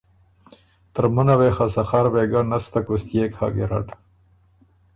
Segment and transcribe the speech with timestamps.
[0.93, 3.87] ترمُنه وې خه سخر وېګه نستک وُستيې هۀ ګیرډ،